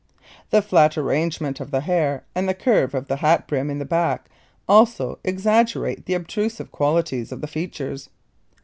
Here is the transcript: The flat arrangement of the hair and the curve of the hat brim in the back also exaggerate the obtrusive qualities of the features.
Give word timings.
The 0.49 0.63
flat 0.63 0.97
arrangement 0.97 1.59
of 1.59 1.69
the 1.69 1.81
hair 1.81 2.23
and 2.33 2.49
the 2.49 2.55
curve 2.55 2.95
of 2.95 3.07
the 3.07 3.17
hat 3.17 3.45
brim 3.47 3.69
in 3.69 3.77
the 3.77 3.85
back 3.85 4.31
also 4.67 5.19
exaggerate 5.23 6.07
the 6.07 6.15
obtrusive 6.15 6.71
qualities 6.71 7.31
of 7.31 7.41
the 7.41 7.45
features. 7.47 8.09